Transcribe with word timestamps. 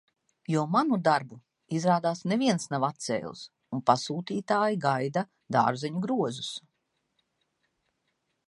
Jo 0.51 0.61
manu 0.75 0.97
darbu, 1.07 1.35
izrādās, 1.79 2.23
neviens 2.31 2.65
nav 2.71 2.87
atcēlis, 2.89 3.43
un 3.79 3.85
pasūtītāji 3.91 4.81
gaida 4.87 5.25
dārzeņu 5.57 6.05
grozus. 6.07 6.53